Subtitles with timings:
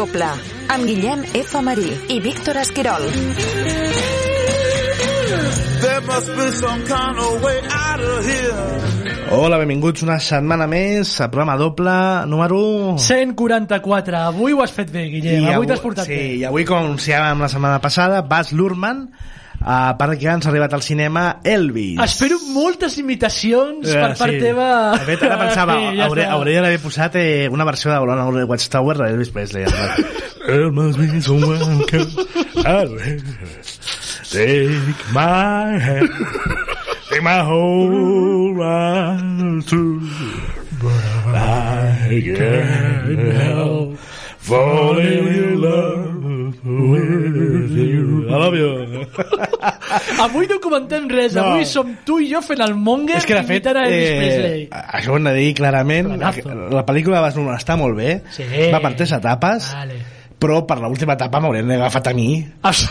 [0.00, 0.26] doble,
[0.72, 1.60] amb Guillem F.
[1.60, 3.02] Marí i Víctor Esquirol.
[9.30, 11.96] Hola, benvinguts una setmana més a programa doble
[12.32, 12.62] número...
[12.96, 14.22] 144.
[14.30, 15.50] Avui ho has fet bé, Guillem.
[15.52, 16.24] avui t'has portat sí, bé.
[16.38, 19.10] I avui, com anunciàvem la setmana passada, Baz Luhrmann,
[19.60, 21.98] a part que ens ha arribat al cinema Elvis.
[22.04, 24.38] Espero moltes imitacions Eh, per part sí.
[24.40, 24.68] teva.
[24.98, 28.34] De fet, ara pensava, Sí, ja hauré, hauria d'haver posat eh, una versió de Over
[28.40, 29.64] the Watchtower d'Elvis Presley.
[30.46, 32.06] There must be someone can
[34.30, 36.08] take my hand,
[37.10, 40.00] take my whole life through,
[40.80, 43.98] but I can't help
[44.38, 48.26] falling in love with you.
[48.28, 49.46] I love you.
[50.24, 51.34] Avui no comentem res.
[51.34, 51.44] No.
[51.52, 54.62] Avui som tu i jo fent el monger És que de fet, a Elvis Presley.
[54.64, 56.54] eh, això ho hem de dir clarament, Planazo.
[56.70, 58.44] la pel·lícula Luhrmann està molt bé, Sí.
[58.72, 60.00] va per tres etapes, Vale.
[60.40, 62.88] però per l'última etapa m'haurien agafat a mi As-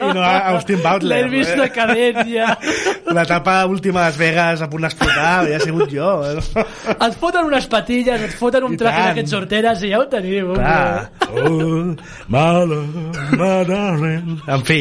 [0.00, 1.16] i no a Austin Butler.
[1.22, 1.56] L'Elvis eh?
[1.60, 2.50] decadent ja.
[3.10, 6.10] L'etapa última de Las Vegas a punt d'explotar ja he sigut jo.
[6.26, 6.64] eh?
[6.94, 10.52] Et foten unes patilles, et foten un traje d'aquests sorteres i ja ho teniu.
[13.40, 14.40] Oh, darling.
[14.46, 14.80] En fi,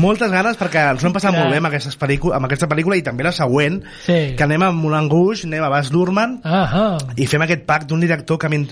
[0.00, 1.42] moltes ganes perquè ens ho hem passat Clar.
[1.44, 4.34] molt bé amb, aquestes amb aquesta pel·lícula i també la següent, Sí.
[4.36, 6.98] que anem amb Moulin Rouge, anem a Baz Luhrmann Ahà.
[7.16, 8.66] i fem aquest pack d'un director que a mi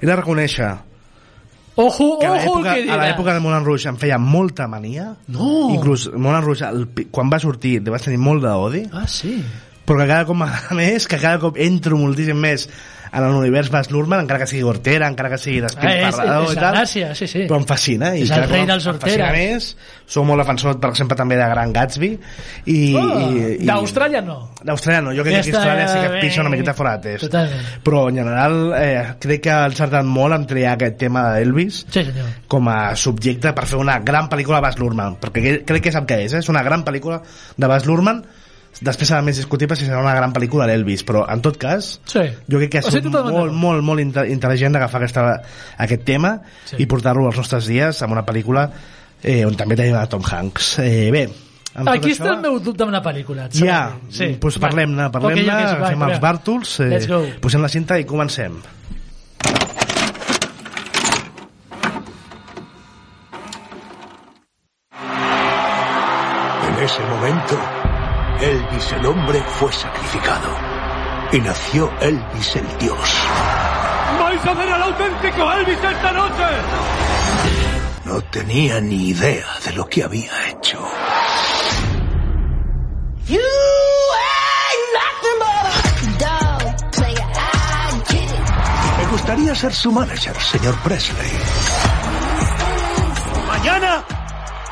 [0.00, 0.70] he de reconèixer
[1.78, 2.98] Ojo, que a ojo, el que a diràs.
[3.06, 5.68] l'època de Moulin Rouge em feia molta mania No.
[5.70, 9.36] inclús Moulin Rouge el, quan va sortir vaig tenir molt d'odi Ah, sí.
[9.88, 12.68] Però que cada cop m'agrada més que cada cop entro moltíssim més
[13.08, 16.50] en l'univers Baz Luhrmann encara que sigui Hortera, encara que sigui Ah, és, despilfarrador és
[16.52, 17.44] i tal gràcia, sí, sí.
[17.48, 19.30] però em fascina i És el rei dels horteres.
[19.32, 19.68] més
[20.04, 22.10] sou molt defensor per exemple també de Gran Gatsby
[22.68, 24.36] i, Oh, i, i D'Austràlia no.
[24.60, 27.24] d'Austràlia no, jo crec Ja que Austràlia sí que pixa una miqueta fora de test
[27.30, 27.70] Totalment.
[27.88, 32.02] però en general eh, crec que ha encertat molt en triar aquest tema d'Elvis Sí,
[32.10, 32.26] senyor.
[32.46, 35.92] com a subjecte per fer una gran pel·lícula de Baz Luhrmann perquè que- crec que
[35.96, 36.44] sap què és, eh?
[36.44, 37.22] és una gran pel·lícula
[37.56, 38.20] de Baz Luhrmann
[38.80, 42.20] després serà més discutible si serà una gran pel·lícula d'Elvis però en tot cas Sí.
[42.46, 43.52] jo crec que ha O sigui, sigut molt, d'acord.
[43.52, 45.42] molt, molt inte- intel·ligent d'agafar aquesta-
[45.78, 46.76] aquest tema Sí.
[46.78, 48.70] i portar-lo als nostres dies amb una pel·lícula
[49.22, 51.28] eh, on també tenim a Tom Hanks eh, bé,
[51.78, 53.48] Aquí està el meu dubte amb la pel·lícula.
[53.52, 54.10] ja, sembla?
[54.10, 54.36] sí.
[54.40, 56.06] doncs parlem-ne, parlem-ne, Ok, ok, sí, va, fem va.
[56.10, 57.24] els bàrtols, eh, Let's go.
[57.40, 58.56] posem la cinta i comencem.
[66.68, 67.58] En ese momento,
[68.40, 70.48] Elvis el hombre fue sacrificado.
[71.32, 73.26] Y nació Elvis el dios.
[74.20, 76.44] ¡Vais a ver al auténtico Elvis esta noche!
[78.04, 80.78] No tenía ni idea de lo que había hecho.
[88.98, 91.32] Me gustaría ser su manager, señor Presley.
[93.48, 94.04] Mañana,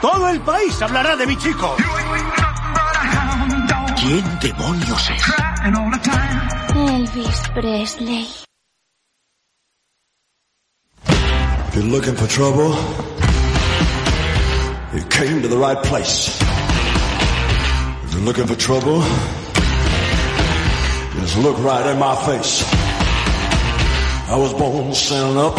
[0.01, 1.77] todo el país hablará de mi chico.
[3.97, 5.23] ¿Quién demonios es?
[6.75, 8.27] Elvis Presley.
[11.09, 12.75] If you're looking for trouble,
[14.95, 16.39] you came to the right place.
[18.05, 19.01] If you're looking for trouble,
[21.21, 22.65] just look right in my face.
[24.29, 25.59] I was born standing up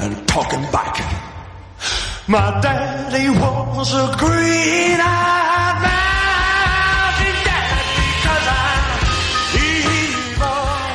[0.00, 1.00] and talking back.
[2.28, 5.51] My daddy was a green-eyed mountain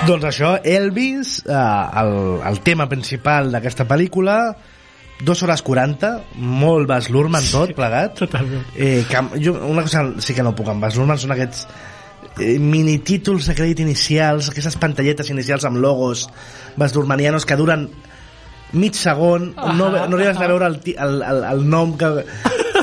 [0.08, 1.54] Doncs això, Elvis, eh,
[2.02, 2.14] el,
[2.48, 4.38] el tema principal d'aquesta pel·lícula,
[5.28, 8.16] 2 hores 40, molt Baz Luhrmann tot plegat.
[8.22, 8.64] Totalment.
[8.78, 11.66] Eh, que, jo, una cosa sí que no puc amb Baz Luhrmann són aquests
[12.40, 16.28] eh, minitítols de crèdit inicials, aquestes pantalletes inicials amb logos
[16.78, 17.90] Baz Luhrmannianos que duren
[18.78, 22.14] mig segon, Ah, no, no arribes a veure el, el, el, el nom que...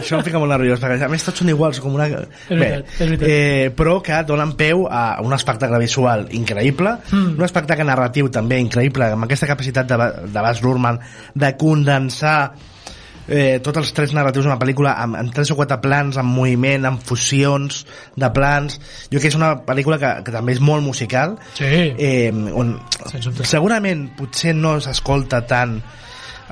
[0.05, 2.06] Això em fica molt nerviós, perquè a més tots són iguals, com una...
[2.11, 3.25] Veritat, veritat.
[3.27, 7.35] Eh, però que donen peu a un espectacle visual increïble, Mm.
[7.39, 9.97] un espectacle narratiu també increïble, amb aquesta capacitat de,
[10.31, 11.01] de Baz Luhrmann
[11.35, 12.53] de condensar
[13.27, 16.85] eh, tots els trets narratius d'una pel·lícula amb, amb tres o quatre plans, amb moviment,
[16.85, 17.85] amb fusions
[18.21, 18.77] de plans.
[19.09, 21.65] Jo crec que és una pel·lícula que, que també és molt musical, Sí.
[21.97, 22.75] eh, on
[23.43, 25.79] segurament potser no s'escolta tant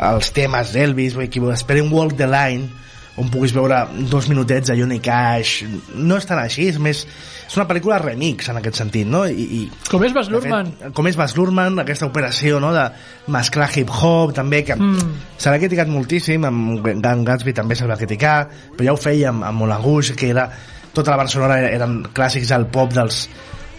[0.02, 2.70] els temes d'Elvis, vull dir, qui esperi un Walk the Line
[3.20, 5.66] on puguis veure dos minutets de Johnny Cash
[6.00, 9.26] no és tan així, és més és una pel·lícula remix en aquest sentit no?
[9.28, 9.60] I, i
[9.90, 10.70] Com és Baz de Luhrmann?
[10.78, 12.70] fet, com és Baz Luhrmann, aquesta operació no?
[12.72, 12.86] de
[13.34, 15.10] mesclar hip-hop també que Mm.
[15.36, 19.28] se l'ha criticat moltíssim amb Dan Gatsby també se l'ha criticar però ja ho feia
[19.28, 20.48] amb, amb Rouge que era,
[20.94, 23.28] tota la sonora eren clàssics del pop dels,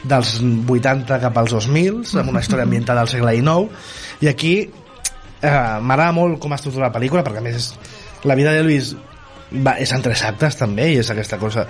[0.04, 4.54] dels 80 cap als 2000 amb una història ambientada al segle XIX i aquí
[5.42, 7.74] eh, m'agrada molt com estructura la pel·lícula perquè a més és,
[8.24, 8.94] la vida d'Elvis
[9.54, 11.68] va, és en tres actes també i és aquesta cosa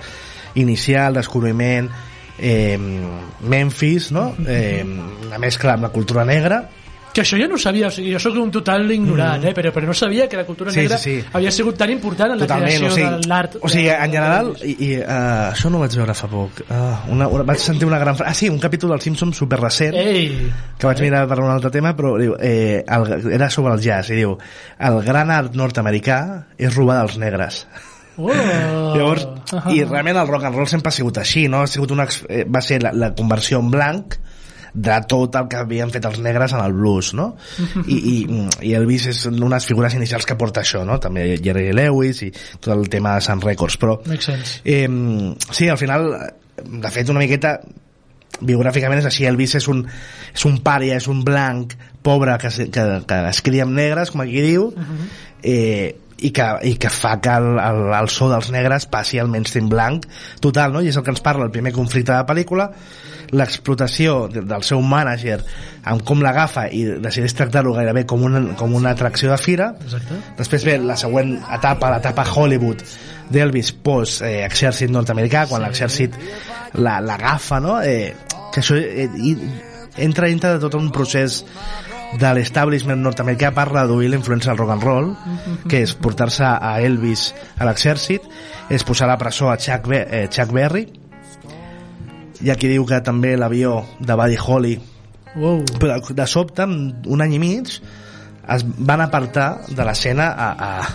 [0.60, 1.90] inicial, descobriment
[2.38, 2.78] eh,
[3.40, 4.32] Memphis no?
[4.46, 4.84] eh,
[5.30, 6.64] la mescla amb la cultura negra
[7.14, 9.52] Que això jo no sabia, o sigui, jo sóc un total ignorant, eh?
[9.54, 11.28] però, però no sabia que la cultura Sí, negra sí, sí.
[11.32, 13.54] havia sigut tan important en la Totalment, creació o sigui, de l'art.
[13.60, 16.64] o sigui, de- en general i, i uh, això no ho vaig veure fa poc
[16.64, 19.94] uh, una, una, vaig sentir una gran ah sí, un capítol del Simpsons super recent
[19.94, 23.80] Ei, que vaig mirar per un altre tema però diu, eh, el, era sobre el
[23.86, 24.34] jazz i diu,
[24.90, 26.18] el gran art nord-americà
[26.58, 27.62] és robar dels negres
[28.18, 28.26] oh.
[28.98, 29.70] Llavors, Ahà.
[29.70, 31.62] i realment el rock and roll sempre ha sigut així, no?
[31.62, 34.18] Ha sigut una, eh, va ser la, la conversió en blanc
[34.74, 37.28] de tot el que havien fet els negres en el blues, no?
[37.86, 38.16] I, i,
[38.66, 40.98] i Elvis és una de les figures inicials que porta això, no?
[41.02, 44.00] També Jerry Lewis i tot el tema de Sun Records, però...
[44.66, 44.88] Eh,
[45.50, 46.10] sí, al final,
[46.58, 47.56] de fet, una miqueta
[48.42, 49.84] biogràficament és així, Elvis és un,
[50.34, 54.24] és un pària, és un blanc pobre que, que, que es cria amb negres, com
[54.24, 54.72] aquí diu,
[55.46, 55.94] eh,
[56.24, 59.70] i que, i que fa que el, el, el so dels negres passi al mainstream
[59.70, 60.06] blanc
[60.42, 60.82] total, no?
[60.82, 62.70] i és el que ens parla el primer conflicte de la pel·lícula
[63.32, 65.40] l'explotació de- del seu mànager
[65.84, 70.20] amb com l'agafa i decideix tractar-lo gairebé com una, com una atracció de fira Exacte.
[70.38, 72.82] Després ve la següent etapa, l'etapa Hollywood
[73.30, 76.12] d'Elvis post eh, exèrcit nord-americà, quan l'exèrcit
[76.74, 77.78] la- l'agafa, no?
[77.82, 78.14] Eh,
[78.52, 79.36] que això eh, i,
[79.96, 81.44] entra dintre de tot un procés
[82.18, 85.08] de l'establishment nord-americà per reduir la influència del rock and roll,
[85.68, 88.22] que és portar-se a Elvis a l'exèrcit,
[88.70, 90.84] és posar a la presó a Chuck, Be eh, Chuck Berry,
[92.44, 94.74] i aquí diu que també l'avió de Buddy Holly
[95.34, 95.64] Wow.
[95.82, 97.66] però de sobte, un any i mig
[98.54, 100.86] es van apartar de l'escena a, a,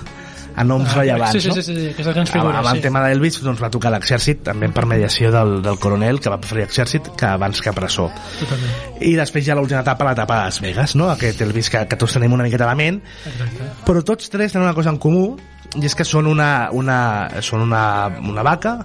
[0.56, 1.56] a noms Ah, rellevants sí, sí, no?
[1.58, 2.84] sí, sí, sí, aquestes grans amb, figures, amb el sí.
[2.86, 6.64] tema d'Elvis doncs, va tocar l'exèrcit també per mediació del, del coronel que va preferir
[6.70, 8.08] exèrcit que abans que presó
[8.40, 9.04] Totalment.
[9.04, 11.10] i després ja l'última etapa l'etapa de Las Vegas no?
[11.12, 13.72] aquest Elvis que, que tots tenim una miqueta a la ment Exacte.
[13.90, 15.34] però tots tres tenen una cosa en comú
[15.76, 17.02] i és que són una, una,
[17.44, 17.84] són una,
[18.24, 18.78] una vaca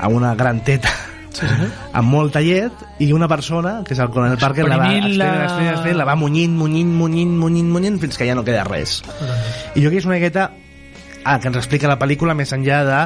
[0.00, 0.88] amb una gran teta
[1.34, 1.66] Sí, sí.
[1.98, 5.72] amb molta llet i una persona, que és el coronel Parker la va exprimint, exprimint,
[5.72, 9.00] exprimint, la va munyint, munyint, munyint, munyint, munyint fins que ja no queda res
[9.74, 10.44] i jo que és una miqueta
[11.24, 13.00] ah, que ens explica la pel·lícula més enllà de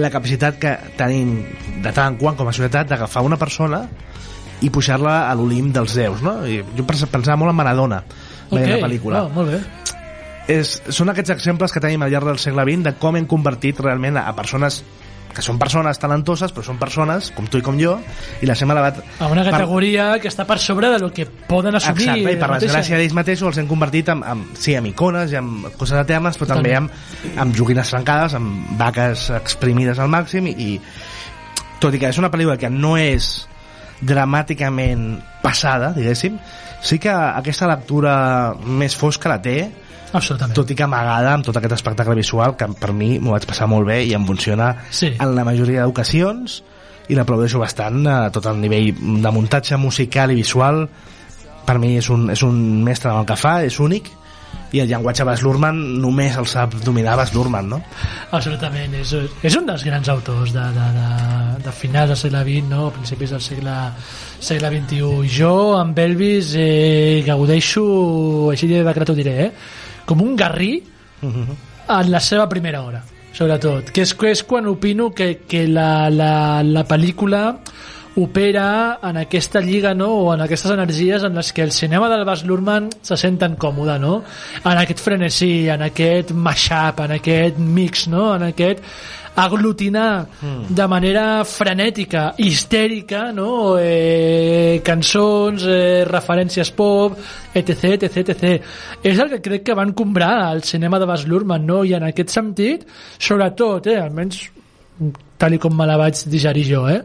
[0.00, 1.36] la capacitat que tenim
[1.84, 3.82] de tant en quant com a societat d'agafar una persona
[4.64, 6.38] i pujar-la a l'olim dels déus no?
[6.48, 8.00] I jo pens- pensava molt en Maradona
[8.50, 9.60] veient la pel·lícula Oh, molt bé.
[10.56, 13.80] és, són aquests exemples que tenim al llarg del segle XX de com hem convertit
[13.84, 14.80] realment a, a persones
[15.34, 17.96] que són persones talentoses però són persones com tu i com jo
[18.40, 21.26] i les hem elevat A una per- categoria que està per sobre de lo que
[21.26, 22.06] poden assumir.
[22.08, 25.40] Exacte, i per desgràcia d'ells mateixos els hem convertit en, en, sí, en icones i
[25.40, 26.92] en coses eternes, però també amb,
[27.36, 30.78] amb joguines trencades, amb vaques exprimides al màxim i, i
[31.82, 33.48] tot i que és una pel·lícula que no és
[34.04, 36.38] dramàticament passada, diguéssim,
[36.84, 38.14] sí que aquesta lectura
[38.64, 39.58] més fosca la té,
[40.14, 40.54] Absolutament.
[40.56, 43.66] tot i que amagada amb tot aquest espectacle visual que per mi m'ho vaig passar
[43.68, 45.12] molt bé i em funciona Sí.
[45.18, 46.62] en la majoria d'ocasions
[47.08, 50.86] i l'aplaudeixo bastant a tot el nivell de muntatge musical i visual
[51.66, 54.08] per mi és un, és un mestre en el que fa, és únic
[54.74, 57.78] i el llenguatge Bas Luhrmann només el sap dominar Bas Luhrmann, no?
[58.34, 61.08] Absolutament, és, és un dels grans autors de, de, de,
[61.64, 62.88] de finals del segle XX, no?
[62.94, 63.76] principis del segle,
[64.40, 65.28] segle XXI.
[65.30, 67.84] Jo, amb Elvis, eh, gaudeixo,
[68.50, 69.52] així de decret ho diré, eh?
[70.06, 70.82] Com un garrí
[71.22, 73.90] en la seva primera hora, sobretot.
[73.94, 77.44] Que és, que és quan opino que, que la, la, la pel·lícula
[78.16, 80.10] opera en aquesta lliga no?
[80.14, 83.56] o en aquestes energies en les que el cinema del Bas Luhrmann se sent tan
[83.56, 84.22] còmode no?
[84.62, 88.28] en aquest frenesí, en aquest mashup en aquest mix, no?
[88.36, 88.84] en aquest
[89.34, 90.26] aglutinar
[90.68, 93.76] de manera frenètica, histèrica no?
[93.80, 97.18] eh, cançons eh, referències pop
[97.54, 101.66] etc, etc, etc és el que crec que van comprar el cinema de Bas Luhrmann
[101.66, 101.82] no?
[101.84, 102.86] i en aquest sentit
[103.18, 104.44] sobretot, eh, almenys
[105.38, 107.00] tal i com me la vaig digerir jo eh?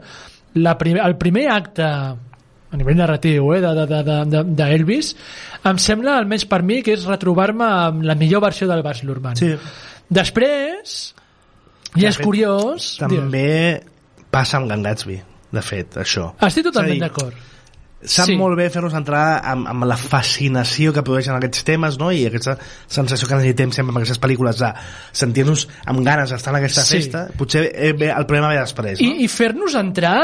[0.62, 5.16] la primer, el primer acte a nivell narratiu eh, de, de, de, de, de Elvis
[5.66, 9.40] em sembla almenys per mi que és retrobar-me amb la millor versió del Bas Luhrmann
[9.42, 9.56] Sí.
[10.10, 11.00] després
[11.96, 13.22] i De és fet, curiós digues.
[13.24, 13.48] També
[14.30, 15.20] passa amb Gan Gatsby,
[15.56, 16.32] de fet, això.
[16.46, 17.48] estic totalment d'acord
[18.02, 18.32] sap Sí.
[18.34, 18.38] sí.
[18.40, 22.12] molt bé fer-nos entrar amb, amb la fascinació que produeixen aquests temes no?
[22.16, 22.54] i aquesta
[22.88, 24.70] sensació que necessitem sempre amb aquestes pel·lícules de
[25.12, 26.96] sentir-nos amb ganes d'estar en aquesta Sí.
[27.02, 29.08] festa potser eh, el problema ve després no?
[29.08, 30.16] I, i fer-nos entrar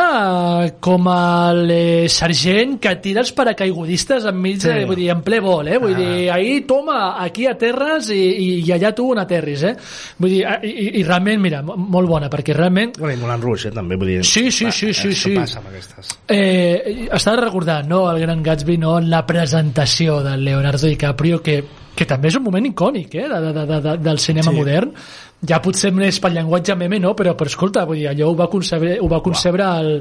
[0.65, 4.69] eh, com el eh, sergent que tira els paracaigudistes enmig Sí.
[4.69, 5.77] de, vull dir, en ple vol, eh?
[5.77, 5.99] Vull Ah.
[5.99, 9.75] dir, ahir toma, aquí aterres i, i, i allà tu on aterris, eh?
[10.17, 13.41] Vull dir, eh, i, i realment, mira, mo- molt bona, perquè realment Bueno, i Moulin
[13.43, 14.23] Rouge, eh, també, vull dir...
[14.23, 15.35] Sí, sí, sí, sí, això sí.
[15.35, 16.15] passa amb aquestes.
[16.29, 21.63] Eh, estava recordant, no, el Gran Gatsby, no, la presentació del Leonardo DiCaprio, que
[21.95, 24.57] que també és un moment icònic eh, de, de, de, de, del cinema sí.
[24.57, 24.91] modern
[25.43, 27.13] ja potser més pel llenguatge meme no?
[27.17, 29.91] però, però escolta, vull dir, allò ho va concebre, ho va concebre el,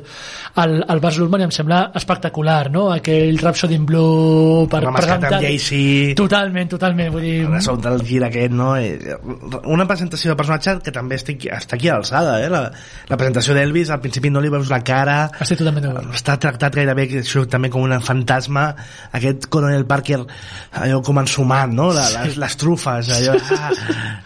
[0.63, 2.87] el, el Bas Luhrmann i em sembla espectacular no?
[2.95, 6.15] aquell Rhapsody in Blue per amb presentar Jay-Z.
[6.21, 8.75] totalment, totalment vull dir, Resulta el gir aquest, no?
[8.79, 9.19] Eh,
[9.75, 12.49] Una presentació de personatge que també estic, està aquí a l'alçada, eh?
[12.53, 12.63] La,
[13.11, 16.79] la presentació d'Elvis, al principi no li veus la cara, estic totalment d'acord està tractat
[16.79, 18.69] gairebé això també com un fantasma
[19.17, 20.21] aquest Coronel Parker
[20.81, 21.91] allò com ensumant no?
[21.95, 23.73] La, les, les trufes allò, ah,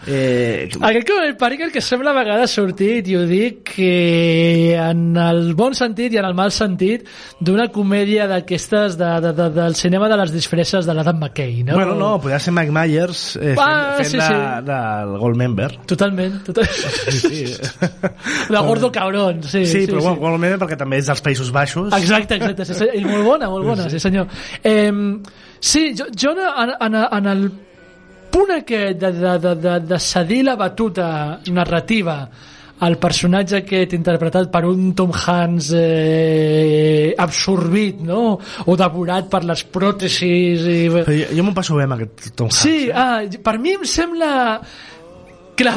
[0.07, 5.17] eh, Aquest com el Parker que sembla a vegades sortit, i ho dic que en
[5.19, 7.05] el bon sentit i en el mal sentit
[7.43, 11.75] d'una comèdia d'aquestes de, de, de, del cinema de les disfresses de l'Adam McKay, no?
[11.77, 14.65] bueno no, podria ser Mike Myers eh, fent, Ah, fent sí, de, sí.
[14.71, 17.13] del Goldmember Totalment, totalment.
[17.21, 17.45] sí,
[18.53, 19.65] La gordo cabrón, sí.
[19.65, 20.17] sí, però sí.
[20.19, 22.65] Goldmember perquè també és dels Països Baixos Exacte, exacte.
[22.73, 22.89] Sí.
[22.99, 24.27] I molt bona, molt bona, sí, senyor.
[24.63, 24.91] Eh,
[25.59, 27.49] sí, jo, jo en, en, en el
[28.31, 31.09] punt aquest de, de, de, de, de cedir la batuta
[31.51, 32.21] narrativa
[32.79, 38.37] al personatge aquest interpretat per un Tom Hanks eh, absorbit no?
[38.39, 40.77] o devorat per les pròtesis i...
[40.87, 42.93] Jo, jo m'ho passo bé amb aquest Tom Hanks Sí, eh?
[42.95, 44.31] ah, per mi em sembla...
[45.59, 45.75] Clar,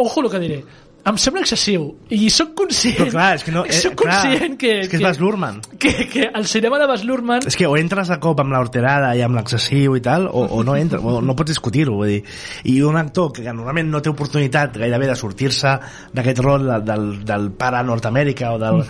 [0.00, 0.62] ojo el que diré.
[1.02, 1.88] Em sembla excessiu.
[2.14, 2.94] I sóc conscient...
[3.00, 4.72] però clar, és que no eh, clar, conscient que...
[4.84, 8.12] és que és Luhrmann que, que el cinema de Baz Luhrmann és que o entres
[8.14, 11.36] a cop amb l'horterada i amb l'excessiu i tal, o, o no entres, o no
[11.38, 12.22] pots discutir-ho, vull dir.
[12.70, 15.74] I un actor que normalment no té oportunitat gairebé de sortir-se
[16.14, 18.84] d'aquest rol del, del, del pare Nord-Amèrica o del...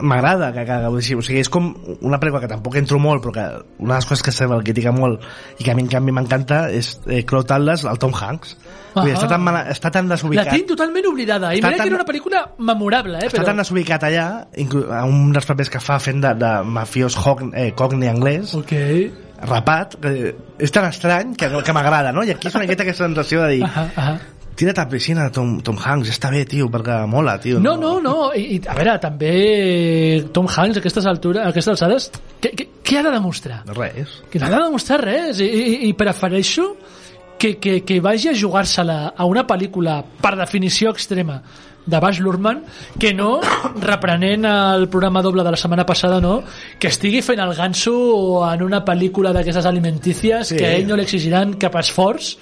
[0.00, 3.22] M'agrada, que, que, o sigui, o sigui, és com una pel·lícula que tampoc entro molt,
[3.24, 3.46] però que
[3.82, 5.22] una de les coses que se el critica molt
[5.58, 8.56] i que a mi en canvi m'encanta és eh, Cloud Atlas, el Tom Hanks.
[8.94, 11.50] Vull dir, està, tan mal, està tan la desubicat tinc totalment oblidada.
[11.54, 13.26] I mira tan- que era una pel·lícula memorable, eh?
[13.28, 13.50] està Però...
[13.50, 17.72] tan desubicat allà a un dels papers que fa fent de, de mafiós hog- eh,
[17.76, 18.72] cockney anglès Ok.
[19.42, 22.24] rapat, que és tan estrany que, que m'agrada, no?
[22.26, 24.16] I aquí és una miqueta aquesta sensació de dir Ahà, ahà.
[24.58, 27.60] Tira't a la piscina, Tom, Tom Hanks, està bé, tio, perquè mola, tio.
[27.62, 28.32] No, no, no.
[28.34, 29.32] I, i, a veure, també
[30.34, 32.10] Tom Hanks a aquestes altures, a aquestes alçades,
[32.42, 33.62] què, què, què ha de demostrar?
[33.76, 34.18] Res.
[34.32, 36.72] que no ha de demostrar res i, i, i prefereixo
[37.38, 41.38] que, que, que vagi a jugar-se-la a una pel·lícula per definició extrema
[41.88, 42.64] de Baz Luhrmann
[43.00, 43.38] que no,
[43.80, 46.42] reprenent el programa doble de la setmana passada, no,
[46.78, 47.94] que estigui fent el ganso
[48.50, 50.58] en una pel·lícula d'aquestes alimentícies Sí.
[50.58, 52.34] que a ell no li exigiran cap esforç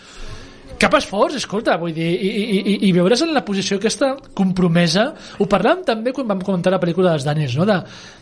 [0.80, 5.09] cap esforç, escolta, vull dir, i, i, i, i veure's en la posició aquesta compromesa,
[5.38, 7.66] ho parlàvem també quan vam comentar la pel·lícula dels Daniels, no?
[7.68, 7.78] de,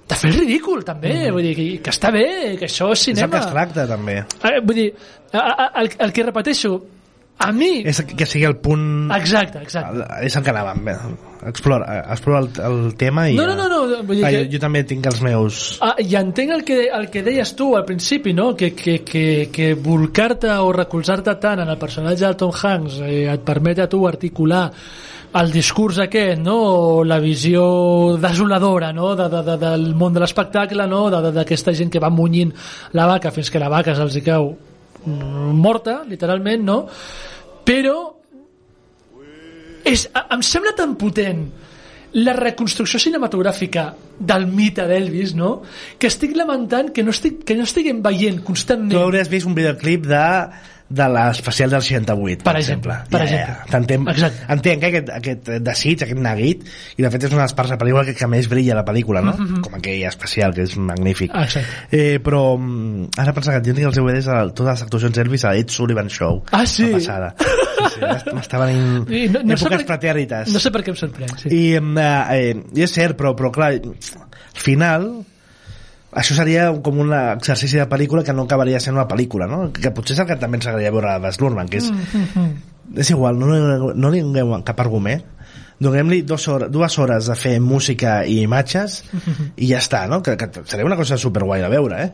[0.08, 2.26] de fer el ridícul, també, vull dir, que, que està bé,
[2.60, 3.36] que això és És el cinema.
[3.36, 4.18] que es tracta, també.
[4.22, 4.88] Eh, vull dir,
[5.32, 6.74] a, a, el, el que repeteixo,
[7.38, 7.82] a mi...
[7.84, 9.10] És que sigui el punt...
[9.12, 10.04] Exacte, exacte.
[10.24, 10.86] És el que anàvem.
[11.44, 13.34] Explora, explora el, el tema i...
[13.36, 15.62] No, no, no, no, vull dir ah, que- jo, jo també tinc els meus...
[15.84, 18.54] Ah, I entenc el que, el que deies tu al principi, no?
[18.56, 23.26] que, que, que, que volcar-te o recolzar-te tant en el personatge de Tom Hanks eh,
[23.34, 24.68] et permet a tu articular
[25.34, 26.54] el discurs aquest, no?
[26.54, 27.64] o la visió
[28.22, 29.16] desoladora no?
[29.18, 31.08] de, de, de, del món de l'espectacle, no?
[31.10, 32.54] d'aquesta gent que va munyint
[32.94, 34.54] la vaca fins que la vaca se'ls cau
[35.06, 36.78] morta, literalment, no?
[37.64, 37.98] Però
[39.84, 41.44] és, em sembla tan potent
[42.14, 45.56] la reconstrucció cinematogràfica del mite d'Elvis, no?
[45.98, 49.56] que estic lamentant que no, estic, que no estiguem veient Tu constantment hauries vist un
[49.56, 50.22] videoclip de
[50.94, 53.54] de l'especial del 68 Per exemple, per exemple.
[53.72, 54.46] T'entenc, Exacte.
[54.54, 56.64] entenc que aquest, aquest desig, aquest neguit
[56.98, 58.76] i de fet és una de les parts de la pel·lícula que, que més brilla
[58.78, 59.34] la pel·lícula no?
[59.64, 61.34] com aquell especial que és magnífic.
[61.34, 61.46] Ah,
[61.90, 65.44] eh, però mm, ara pensa que jo tinc els DVDs de totes les actuacions d'Elvis
[65.50, 66.86] a Ed Sullivan Show Ah, sí?
[66.90, 70.70] la passada sí, sí, m'està venint I no, no sé èpoques per- pretèrites no sé
[70.74, 71.50] per què em sorprèn sí.
[71.52, 75.08] i, em, eh, eh, i és cert, però, però clar, al final
[76.14, 79.68] això seria com un exercici de pel·lícula que no acabaria sent una pel·lícula, no?
[79.74, 81.90] Que potser és el que també ens agradaria veure a Baz Luhrmann, que és,
[82.96, 85.24] és igual, no, no, no li donem cap argument,
[85.84, 89.00] donem-li dues hores, dues hores de fer música i imatges
[89.56, 90.20] i ja està, no?
[90.22, 92.12] Que, que seria una cosa superguai de veure, eh?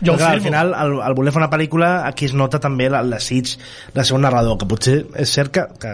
[0.00, 3.02] Jo clar, al final, al, al voler fer una pel·lícula, aquí es nota també la-
[3.04, 3.52] el desig
[3.94, 5.92] de ser un narrador, que potser és cert que, que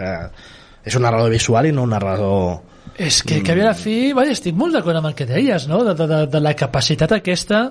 [0.85, 2.61] és un narrador visual i no un narrador
[2.99, 5.85] És que, que a la fi, vaja, estic molt d'acord amb el que deies, no?
[5.87, 7.69] de, de, de, de la capacitat aquesta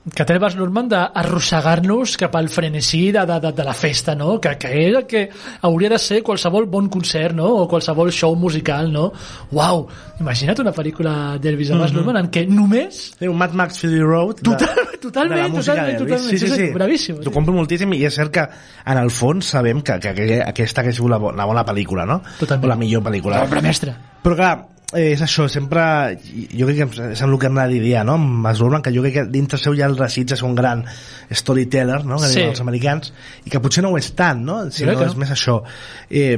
[0.00, 4.14] que té el Bas Luhrmann d'arrossegar-nos cap al frenesí de, de, de, de la festa,
[4.16, 4.38] no?
[4.40, 5.26] Que, que és el que
[5.68, 7.50] hauria de ser qualsevol bon concert, no?
[7.60, 9.10] O qualsevol show musical, no?
[9.52, 9.82] Uau!
[10.20, 14.00] Imagina't una pel·lícula d'Elvis de Bas Luhrmann en què només Sí, un Mad Max Fury
[14.00, 16.16] Road de, Total- totalment, de música totalment, d'Elvis.
[16.16, 16.40] totalment.
[16.40, 17.34] Sí, sí, bravíssim, T'ho sí.
[17.36, 20.96] compro moltíssim i és cert que en el fons sabem que, que, que aquesta hagués
[20.96, 22.22] sigut la, la bona pel·lícula, no?
[22.40, 22.64] Totalment.
[22.64, 23.44] O la millor pel·lícula.
[23.44, 23.98] Obra mestra.
[24.22, 24.50] Però clar,
[24.92, 25.82] eh, és això, sempre
[26.52, 28.18] jo crec que és el que hem de dir no?
[28.18, 30.84] amb Baz Luhrmann, que jo crec que dintre seu ja el desitja ser un gran
[31.30, 32.18] storyteller no?
[32.18, 32.40] que Sí.
[32.42, 33.12] els americans
[33.44, 34.70] i que potser no ho és tant no?
[34.70, 35.20] Sinó crec que és no.
[35.20, 35.60] més això
[36.10, 36.36] eh,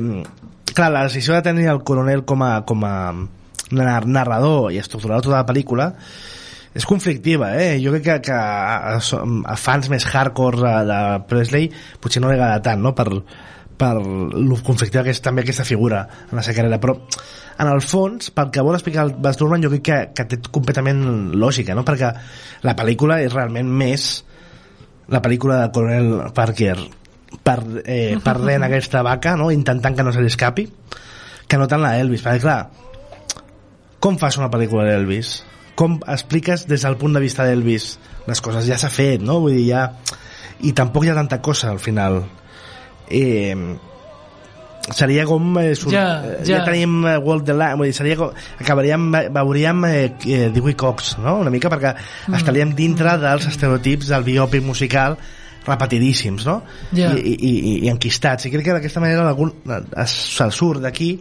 [0.74, 2.94] clar, la decisió de tenir el coronel com a, com a
[3.72, 5.92] nar- narrador i estructurar tota la pel·lícula
[6.72, 7.74] és conflictiva, eh?
[7.84, 9.00] Jo crec que, que a, a,
[9.52, 11.66] a fans més hardcore de, de Presley
[12.00, 12.94] potser no li agrada tant, no?
[12.96, 13.10] Per,
[13.78, 16.96] per lo conflictiva que és també aquesta figura en la seva carrera, però
[17.58, 20.40] en el fons, pel que vol explicar el Baz Luhrmann, jo crec que, que té
[20.50, 21.02] completament
[21.38, 21.84] lògica, no?
[21.86, 22.12] Perquè
[22.66, 24.10] la pel·lícula és realment més
[25.12, 26.76] la pel·lícula de Coronel Parker
[27.42, 29.50] per, eh, perdent aquesta vaca, no?
[29.50, 30.68] intentant que no se li escapi,
[31.48, 32.60] que no tant la Elvis, perquè clar,
[34.02, 35.28] com fas una pel·lícula d'Elvis?
[35.78, 37.84] Com expliques des del punt de vista d'Elvis
[38.26, 38.66] les coses?
[38.66, 39.38] Ja s'ha fet, no?
[39.44, 39.84] Vull dir, ja...
[40.62, 42.20] I tampoc hi ha tanta cosa al final.
[43.12, 43.56] Eh,
[44.90, 45.92] seria com eh, sur...
[45.92, 46.58] Ja, eh, ja.
[46.58, 48.32] ja tenim eh, World the Line seria com...
[48.58, 51.38] acabaríem veuríem eh, eh, Dewey Cox no?
[51.44, 52.34] una mica perquè mm.
[52.40, 55.16] estaríem dintre dels estereotips del biòpic musical
[55.66, 56.58] repetidíssims no?
[56.90, 57.12] Ja.
[57.14, 59.54] I, i, i, i enquistats i crec que d'aquesta manera algun,
[60.02, 61.14] es, se surt d'aquí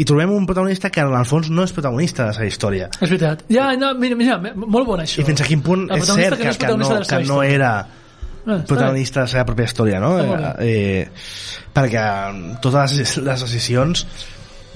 [0.00, 2.86] i trobem un protagonista que en el fons no és protagonista de la seva història
[2.94, 3.42] És veritat.
[3.50, 5.18] Ja, no, mira, mira, molt bon això.
[5.20, 7.42] i fins a quin punt és cert que no que, és que, no, que no
[7.42, 7.72] era
[8.46, 10.14] Ah, protagonista de la seva pròpia història no?
[10.16, 11.08] Molt eh,
[11.76, 12.04] perquè
[12.64, 14.06] totes les, les decisions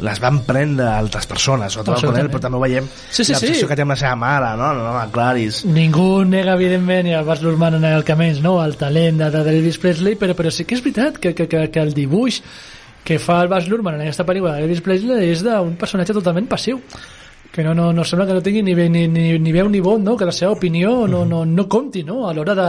[0.04, 2.10] les van prendre altres persones sobretot el.
[2.10, 3.70] Conel, però també ho veiem Sí, sí, l'obsessió sí.
[3.70, 7.24] que té amb la seva mare no, no, no Claris Ningú nega, evidentment, i el
[7.24, 8.58] Bas Luhrmann en el que més, no?
[8.64, 11.68] el talent de, de Elvis Presley, però, però sí que és veritat que, que, que,
[11.70, 12.42] que el dibuix
[13.04, 16.80] que fa el Bas Luhrmann en aquesta pel·lícula d'Elvis Presley és d'un personatge totalment passiu
[17.54, 20.00] que no, no, no sembla que no tingui ni, ni, ni, ni veu ni vot,
[20.02, 20.16] no?
[20.18, 22.24] que la seva opinió no, no, no compti no?
[22.26, 22.68] a l'hora de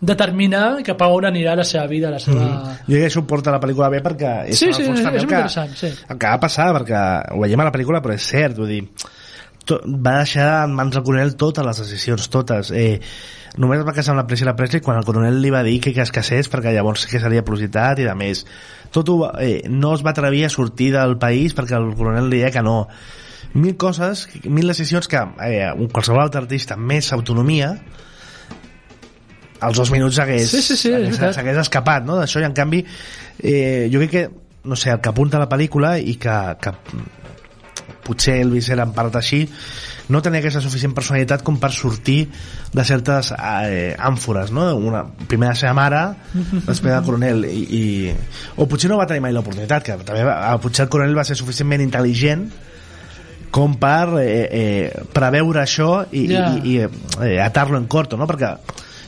[0.00, 2.42] determinar cap a on anirà la seva vida, la seva...
[2.86, 5.04] jo crec que això ho porta la pel·lícula bé perquè és, Sí, sí, fons, és-
[5.06, 5.90] també és el que, interessant, sí.
[6.08, 7.00] el que va passar perquè
[7.34, 8.84] ho veiem a la pel·lícula però és cert vull dir,
[9.66, 12.70] to, va deixar en mans del coronel totes les decisions, totes.
[12.70, 13.00] Eh,
[13.58, 15.92] només es va casar amb la Priscilla Presley quan el coronel li va dir que,
[15.92, 18.44] que es casés perquè llavors sí que seria publicitat i de més.
[18.94, 22.38] Tot ho, eh, no es va atrevir a sortir del país perquè el coronel li
[22.38, 22.84] deia que no.
[23.58, 27.74] Mil coses, mil decisions que eh, un qualsevol altre artista amb més autonomia
[29.60, 32.18] als dos minuts hagués, Sí, sí, sí, s'hagués escapat no?
[32.20, 32.84] d'això i en canvi
[33.42, 34.28] eh, jo crec que
[34.68, 36.72] no sé, el que apunta la pel·lícula i que, que
[38.04, 39.42] potser Elvis era en part així
[40.08, 42.22] no tenia aquesta suficient personalitat com per sortir
[42.72, 44.70] de certes eh, àmfores no?
[44.76, 46.02] una, primer la seva mare
[46.68, 47.82] després del coronel i, i,
[48.56, 51.36] o potser no va tenir mai l'oportunitat que també va, potser el coronel va ser
[51.36, 52.48] suficientment intel·ligent
[53.52, 56.48] com per eh, eh, preveure això i, Ja.
[56.56, 58.26] i, i eh, atar-lo en corto no?
[58.28, 58.54] perquè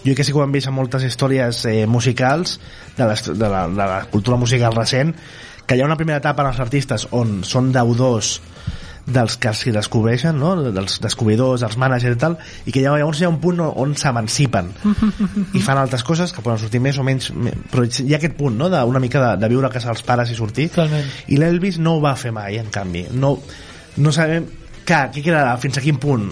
[0.05, 2.59] jo que sí que ho hem vist en moltes històries eh, musicals
[2.97, 5.15] de la, de, la, de la cultura musical recent
[5.67, 8.39] que hi ha una primera etapa en els artistes on són deudors
[9.11, 10.51] dels que s'hi descobreixen, no?
[10.71, 12.35] dels descobridors, dels managers i tal,
[12.69, 14.69] i que llavors hi ha un punt on, s'emancipen
[15.57, 18.37] i fan altres coses que poden sortir més o menys me- però hi ha aquest
[18.39, 18.69] punt no?
[18.71, 21.09] d'una mica de, de viure a casa dels pares i sortir Totalment.
[21.33, 23.33] i l'Elvis no ho va fer mai en canvi no,
[23.99, 24.47] no sabem
[24.85, 26.29] que, què quedarà, fins a quin punt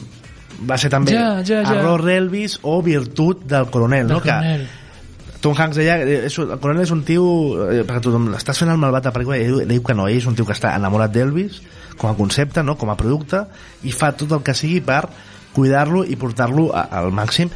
[0.67, 1.79] va ser també Ja, ja, ja.
[1.79, 4.23] error d'Elvis o virtut del coronel, Del no?
[4.23, 4.67] coronel.
[4.67, 7.25] que Tom Hanks deia eh, és, el coronel és un tio
[7.69, 10.09] eh, perquè tothom estàs fent el malvat a la pel·lícula i ell diu que no,
[10.11, 11.61] ell és un tio que està enamorat d'Elvis
[11.99, 12.77] com a concepte, no?
[12.79, 13.45] com a producte
[13.87, 15.05] i fa tot el que sigui per
[15.55, 17.51] cuidar-lo i portar-lo al màxim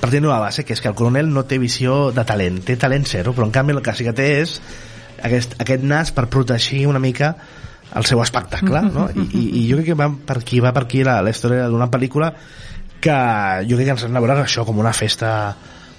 [0.00, 2.76] partint de la base que és que el coronel no té visió de talent, té
[2.76, 4.58] talent zero però en canvi el que sí que té és
[5.24, 7.34] aquest, aquest nas per protegir una mica
[7.94, 9.06] el seu espectacle no?
[9.14, 11.68] I, i, i jo crec que va per aquí, va per aquí la, la història
[11.70, 12.32] d'una pel·lícula
[13.04, 13.16] que
[13.68, 15.30] jo crec que ens hem de veure això com una festa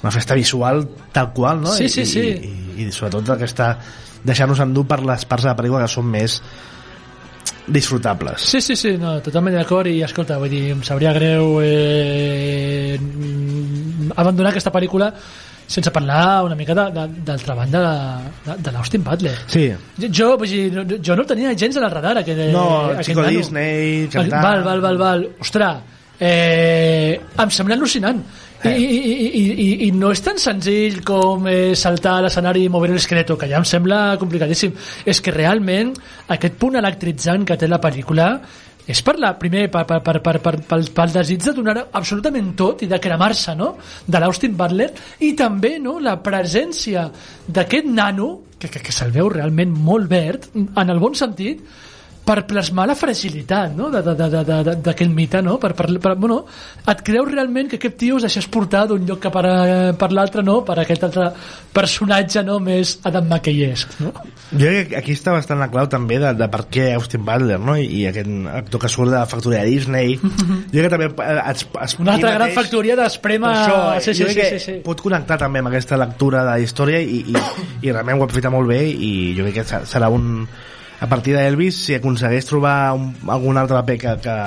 [0.01, 0.83] una festa visual
[1.15, 1.73] tal qual no?
[1.73, 2.25] Sí, sí, I, sí.
[2.25, 3.75] i, i, i sobretot aquesta
[4.25, 6.39] deixar-nos endur per les parts de la pel·lícula que són més
[7.65, 12.99] disfrutables Sí, sí, sí, no, totalment d'acord i escolta, vull dir, em sabria greu eh,
[14.15, 15.13] abandonar aquesta pel·lícula
[15.67, 17.79] sense parlar una mica de, de, del treball de,
[18.45, 19.35] de, de l'Austin Butler.
[19.47, 22.39] sí, Jo, jo, vull dir, no- jo no el tenia gens en el radar, aquest,
[22.53, 23.37] no, aquest Chico nano.
[23.37, 25.27] Disney cantant Val, val, val, val.
[25.41, 25.77] Ostres,
[26.19, 28.21] eh, em sembla al·lucinant.
[28.65, 28.77] I, Eh.
[28.79, 32.69] i, i, i, i, I no és tan senzill com eh, saltar a l'escenari i
[32.71, 34.71] moure l'esqueleto, que ja em sembla complicadíssim.
[35.05, 35.91] És que realment
[36.33, 38.29] aquest punt electritzant que té la pel·lícula
[38.85, 42.53] és per la, primer per, per, per, per, per, pel, pel desig de donar absolutament
[42.57, 43.73] tot i de cremar-se no?
[44.05, 44.91] de l'Austin Butler
[45.25, 45.97] i també no?
[45.99, 47.07] la presència
[47.47, 51.65] d'aquest nano que, que, que se'l veu realment molt verd en el bon sentit
[52.25, 53.91] per plasmar la fragilitat no?
[53.93, 55.59] d'aquell mite no?
[55.61, 56.39] per, per, per, bueno,
[56.89, 59.43] et creus realment que aquest tio es deixés portar d'un lloc cap a,
[59.99, 60.55] per l'altre no?
[60.65, 61.27] per aquest altre
[61.75, 62.57] personatge no?
[62.63, 64.11] més Adam McKay-esque no?
[64.55, 67.59] Jo crec que aquí està bastant la clau també de, de per què Austin Butler
[67.61, 67.75] no?
[67.77, 68.29] I, i aquest
[68.61, 70.25] actor que surt de la factoria de Disney jo
[70.79, 74.13] crec que també eh, es, es, una altra gran mateix- factoria d'esprema Per això, sí,
[74.13, 74.77] sí, jo sí, crec sí, que sí.
[74.85, 77.43] pot connectar també amb aquesta lectura de la història i, i,
[77.85, 80.47] i realment ho aprofita molt bé i jo crec que se- serà un
[80.99, 84.37] a partir d'Elvis si aconsegueix trobar un, algun altre paper que, que,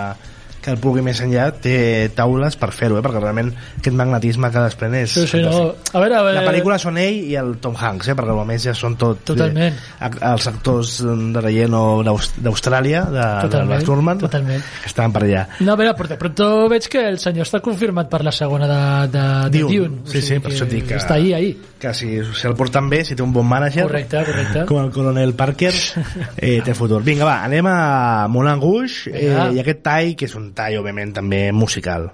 [0.63, 3.03] que el pugui més enllà té taules per fer-ho eh?
[3.05, 5.75] perquè realment aquest magnetisme que desprèn és Sí, sí, no.
[5.93, 6.35] A veure, a veure...
[6.41, 8.17] la pel·lícula són ell i el Tom Hanks eh?
[8.19, 9.75] perquè a més ja són tot Totalment.
[10.01, 14.65] eh, els actors de relleno d'Aus- d'Austràlia de, de Totalment, Baz Luhrmann totalment.
[14.83, 17.61] que estaven per allà No, a veure, però de pronto veig que el senyor està
[17.65, 18.81] confirmat per la segona de,
[19.15, 19.79] de, de Dune.
[19.79, 20.03] Dune.
[20.11, 21.53] Sí, sí, per això et dic que- Està ahí, ahí.
[21.79, 24.65] que si, si el porten bé, si té un bon mànager Correcte, correcte.
[24.67, 25.73] com el coronel Parker
[26.37, 27.03] eh, té futur.
[27.07, 31.13] Vinga, va, anem a Moulin Rouge eh, i aquest tall, que és un tall, òbviament,
[31.17, 32.11] també musical.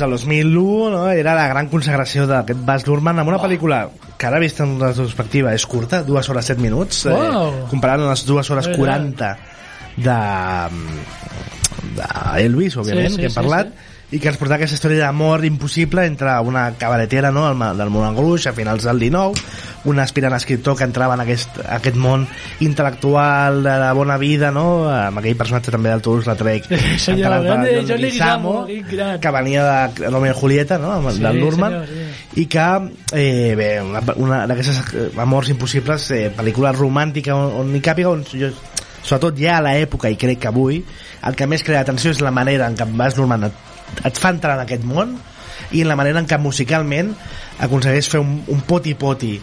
[0.00, 3.82] Doncs el 2001 no, era la gran consagració d'aquest Baz Luhrmann amb una pel·lícula
[4.16, 7.50] que ara vist en retrospectiva és curta, dues hores set minuts Wow.
[7.50, 8.78] eh, comparant amb les dues hores Mira.
[8.80, 9.30] 40
[10.00, 10.18] de,
[11.98, 12.08] de
[12.46, 13.72] Elvis, òbviament, Sí, sí, que hem sí, parlat
[14.10, 18.50] i que ens portava aquesta història d'amor impossible entre una cabaretera no, del, Moulin Rouge
[18.50, 19.38] a finals del 19
[19.90, 22.26] un aspirant escriptor que entrava en aquest, aquest món
[22.60, 24.88] intel·lectual de la bona vida no?
[24.90, 26.02] amb aquell personatge també del
[28.02, 29.22] Leguizamo, Leguizamo, gran.
[29.22, 30.92] que venia de Romeo i Julieta no?
[30.98, 32.42] amb, Sí, del Lurman senyor, sí.
[32.42, 32.66] i que
[33.14, 38.10] eh, bé, una, una d'aquestes eh, amors impossibles eh, pel·lícula romàntica on, on hi càpiga
[38.10, 38.50] on jo,
[39.00, 40.82] sobretot ja a l'època i crec que avui
[41.26, 43.48] el que més crea atenció és la manera en què Baz Luhrmann
[44.04, 45.16] et, fa entrar en aquest món
[45.76, 47.12] i la manera en què musicalment
[47.60, 49.34] aconsegueix fer un, un poti-poti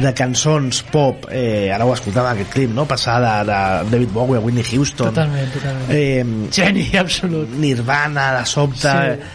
[0.00, 2.86] de cançons pop eh, ara ho escoltàvem aquest clip no?
[2.88, 3.58] passar de, de
[3.90, 5.90] David Bowie a Whitney Houston Totalment, totalment.
[5.90, 7.50] eh, Geni, absolut.
[7.58, 9.32] Nirvana de sobte Sí.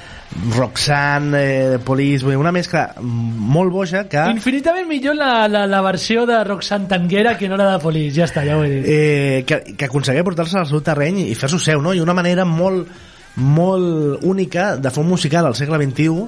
[0.55, 6.38] Roxanne, eh, Police una mescla molt boja que Infinitament millor la, la, la versió de
[6.45, 8.13] Roxanne Tanguera que no la de Polis.
[8.15, 8.86] Ja està, ja ho he dit.
[8.86, 11.95] eh, que, que aconseguia portar-se al seu terreny i fer-s'ho seu, no?
[11.97, 12.88] I una manera molt,
[13.36, 16.28] molt única de un musical al segle XXI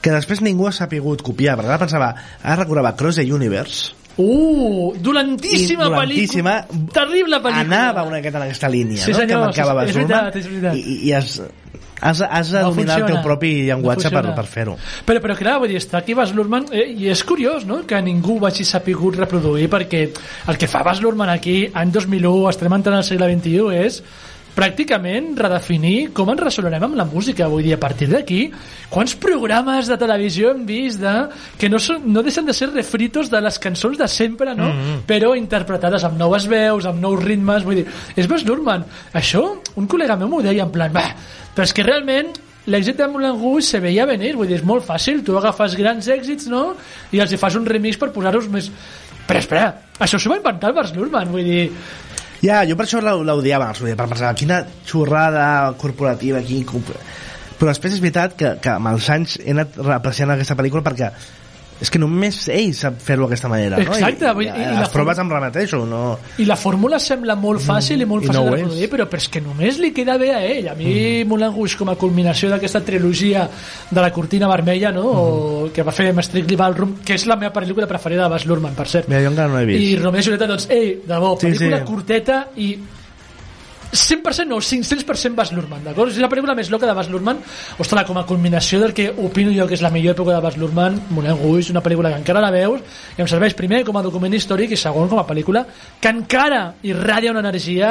[0.00, 4.92] que després ningú ha sapigut copiar, perquè ara pensava, ara recordava Cross the Universe, Uh,
[5.00, 6.88] dolentíssima, dolentíssima, pel·lícula.
[6.92, 7.60] Terrible pel·lícula.
[7.62, 9.16] anava una miqueta en aquesta línia, Sí, no?
[9.16, 10.74] senyor, que marcava Baz és veritat, és veritat.
[10.76, 11.40] I, i has,
[12.02, 13.22] has, has de No dominar el teu funciona.
[13.22, 14.34] propi llenguatge No per, funciona.
[14.34, 14.76] per fer-ho.
[15.06, 17.86] Però, però clar, vull dir, està aquí Bas Luhrmann eh, i és curiós no?
[17.86, 20.02] que ningú ho hagi sapigut reproduir perquè
[20.48, 24.02] el que fa Bas Luhrmann aquí any 2001, estem entrant al segle XXI és
[24.56, 28.42] pràcticament redefinir com ens relacionarem amb la música vull dir, a partir d'aquí
[28.90, 31.14] quants programes de televisió hem vist de,
[31.60, 34.68] que no, són, no deixen de ser refritos de les cançons de sempre no?
[34.68, 35.00] Mm-hmm.
[35.08, 38.86] però interpretades amb noves veus amb nous ritmes vull dir, és Bas Luhrmann
[39.16, 39.44] això,
[39.76, 41.08] un col·lega meu m'ho deia en plan, va,
[41.54, 42.32] però és que realment
[42.70, 46.08] l'èxit de Moulin Rouge se veia venir, vull dir, és molt fàcil, tu agafes grans
[46.12, 46.74] èxits, no?,
[47.12, 48.70] i els hi fas un remix per posar-los més...
[49.26, 49.66] Però espera,
[50.02, 51.66] això s'ho va inventar el Bas Luhrmann, vull dir...
[52.40, 56.94] Ja, jo per això l'odiava, per pensar, quina xorrada corporativa, comp-
[57.60, 61.10] Però després és veritat que, que amb els anys he anat apreciant aquesta pel·lícula perquè
[61.80, 64.42] és que només ell sap fer-ho d'aquesta manera Exacte, no?
[64.42, 66.18] i- I, i i, la les proves em remeteixo no?
[66.38, 68.60] i la fórmula sembla molt fàcil i molt fàcil no de és.
[68.60, 71.28] reproduir però, però és que només li queda bé a ell a mi mm.
[71.30, 73.46] Moulin Rouge com a culminació d'aquesta trilogia
[73.90, 75.06] de la cortina vermella no?
[75.08, 78.44] o, que va fer amb Strictly Ballroom que és la meva pel·lícula preferida de Baz
[78.46, 81.18] Luhrmann per cert Mira, jo encara no vist i Romeo i Julieta doncs ei, de
[81.22, 81.88] bo, Sí, pel·lícula sí.
[81.88, 82.74] curteta i
[83.92, 86.12] 100% no, 500% Baz Luhrmann, d'acord?
[86.12, 87.40] És la pel·lícula més loca de Baz Luhrmann.
[87.82, 90.58] Ostres, com a culminació del que opino jo que és la millor època de Baz
[90.60, 92.84] Luhrmann, Moulin Rouge, una pel·lícula que encara la veus
[93.16, 95.64] i em serveix primer com a document històric i segon com a pel·lícula
[96.00, 97.90] que encara irradia una energia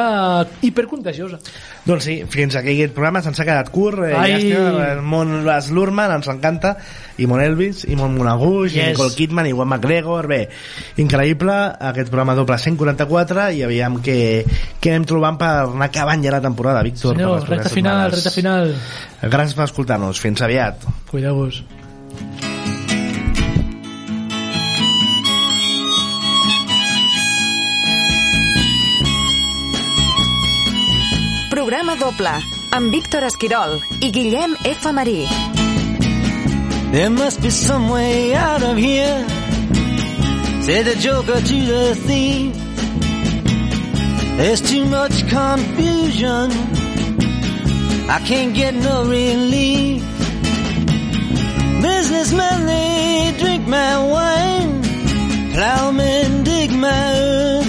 [0.63, 1.41] hipercontagiosa.
[1.85, 4.33] Doncs sí, fins aquí aquest programa se'ns ha quedat curt eh, Ai.
[4.33, 6.77] llàstima, el món Baz Luhrmann ens encanta
[7.19, 8.93] i Mon Elvis, i Mon Monaguix i Yes.
[8.93, 10.41] Nicole Kidman i Juan McGregor bé,
[11.03, 11.55] increïble,
[11.91, 14.17] aquest programa doble 144 i aviam què,
[14.79, 18.15] què anem trobant per anar acabant ja la temporada Víctor, Senyor, recta final, setmanes.
[18.19, 18.73] recta final.
[19.36, 21.63] gràcies per escoltar-nos, fins aviat Cuideu-vos.
[31.49, 32.32] Programa doble
[32.77, 34.91] amb Víctor Esquirol i Guillem F.
[34.95, 35.58] Marí.
[36.91, 39.23] There must be some way out of here,
[40.63, 42.56] said the joker to the thief.
[44.38, 46.49] There's too much confusion,
[48.10, 50.02] I can't get no relief.
[51.84, 54.82] Businessmen, they drink my wine,
[55.54, 57.68] plowmen dig my earth.